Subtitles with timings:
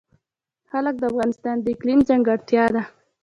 [0.69, 2.83] جلګه د افغانستان د اقلیم ځانګړتیا ده.